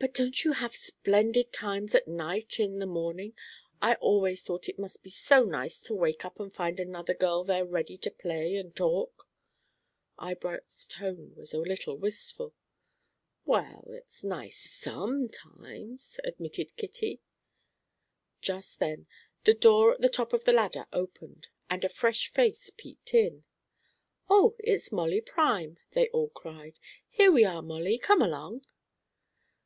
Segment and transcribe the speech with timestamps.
[0.00, 3.34] "But don't you have splendid times at night and in the morning?
[3.82, 7.42] I always thought it must be so nice to wake up and find another girl
[7.42, 9.28] there ready to play and talk."
[10.16, 12.54] Eyebright's tone was a little wistful.
[13.44, 17.20] "Well, it's nice sometimes," admitted Kitty.
[18.40, 19.08] Just then
[19.42, 23.42] the door at the top of the ladder opened, and a fresh face peeped in.
[24.30, 26.78] "Oh, it's Molly Prime," they all cried.
[27.10, 28.64] "Here we are, Molly, come along."